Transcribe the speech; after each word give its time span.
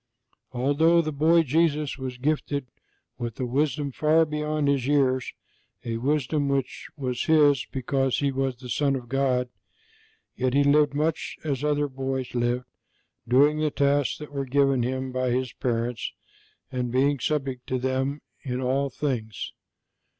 Although 0.51 1.03
the 1.03 1.11
boy 1.11 1.43
Jesus 1.43 1.95
was 1.99 2.17
gifted 2.17 2.65
with 3.19 3.39
a 3.39 3.45
wisdom 3.45 3.91
far 3.91 4.25
beyond 4.25 4.67
His 4.67 4.87
years 4.87 5.31
a 5.85 5.97
wisdom 5.97 6.47
which 6.49 6.89
was 6.97 7.25
His 7.25 7.67
because 7.71 8.17
He 8.17 8.31
was 8.31 8.55
the 8.55 8.67
Son 8.67 8.95
of 8.95 9.07
God, 9.07 9.49
yet 10.35 10.55
He 10.55 10.63
lived 10.63 10.95
much 10.95 11.37
as 11.43 11.63
other 11.63 11.87
boys 11.87 12.33
lived, 12.33 12.65
doing 13.27 13.59
the 13.59 13.69
tasks 13.69 14.17
that 14.17 14.31
were 14.33 14.45
given 14.45 14.81
Him 14.81 15.11
by 15.11 15.29
His 15.29 15.53
parents 15.53 16.13
and 16.71 16.91
being 16.91 17.19
subject 17.19 17.67
to 17.67 17.77
them 17.77 18.23
in 18.41 18.59
all 18.59 18.89
things. 18.89 19.53